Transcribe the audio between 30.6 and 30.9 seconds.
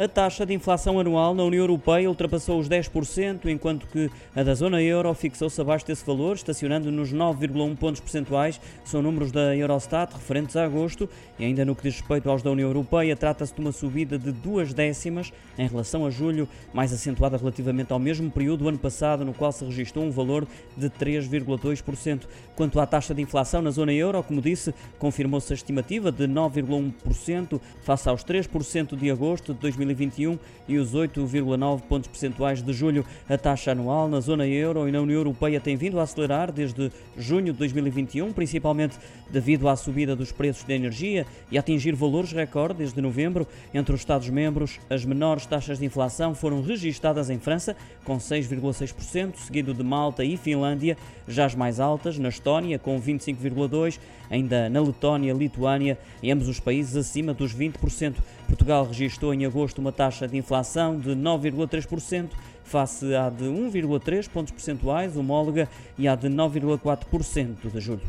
e